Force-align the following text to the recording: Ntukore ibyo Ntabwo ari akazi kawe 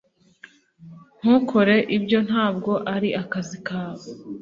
Ntukore 1.19 1.75
ibyo 1.97 2.19
Ntabwo 2.27 2.71
ari 2.93 3.09
akazi 3.21 3.57
kawe 3.67 4.07